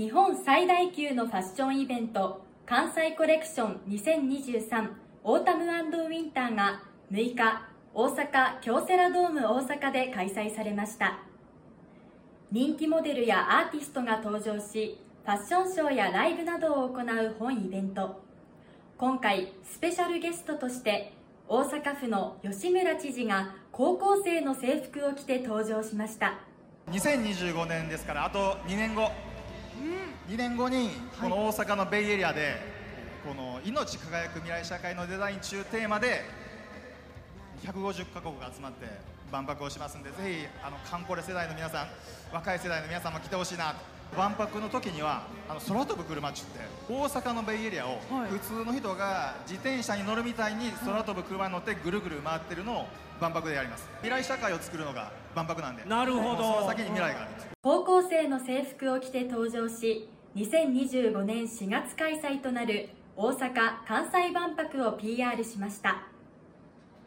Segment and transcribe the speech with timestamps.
[0.00, 4.88] 日本最大級のファッションイベント関西コレクション2023
[5.24, 6.80] オータムウィンターが
[7.12, 11.18] 6日大阪京セラドーム大阪で開催されました。
[12.50, 18.22] 人気モデルやアーティストが登場しファッションショーやライブなどを行う本イベント。
[18.96, 21.12] 今回スペシャルゲストとして
[21.46, 26.38] 大阪府の吉村知事が高校生の制服を着て登場しました。
[26.88, 29.10] 2025年ですからあと2年後、
[30.28, 32.56] 2年後にこの大阪のベイエリアで、
[33.26, 36.24] この命輝く未来社会のデザイン中テーマで
[37.64, 38.86] 150カ国が集まって
[39.30, 41.88] 万博をしますんでぜひあのカンコレ世代の皆さん
[42.32, 43.74] 若い世代の皆さんも来てほしいな。
[44.16, 46.58] 万博の時にはあの空飛ぶ車っちゅって
[46.92, 52.86] 大阪のベイエリアを普通の人が自転車に乗るみたいに空飛ぶ車に乗ってぐるぐる回ってるのを
[53.20, 53.88] 万博でやります。
[54.02, 56.38] 未来社会を作るのが万博なんでなるほど。
[56.38, 56.89] その先に
[57.62, 63.52] 高校生の制服を着て登場し2025年4月開催となる大阪・
[63.86, 66.09] 関西万博を PR しました。